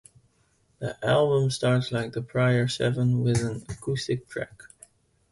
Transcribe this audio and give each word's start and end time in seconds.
The 0.79 0.97
album 1.05 1.51
starts 1.51 1.91
like 1.91 2.13
the 2.13 2.23
prior 2.23 2.67
seven, 2.67 3.19
with 3.21 3.39
an 3.43 3.63
acoustic 3.69 4.27
track. 4.27 4.63